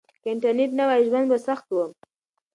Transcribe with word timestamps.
که 0.21 0.27
انټرنيټ 0.33 0.71
نه 0.79 0.83
وای 0.87 1.01
ژوند 1.07 1.25
به 1.31 1.37
سخت 1.47 1.67
و. 1.71 1.77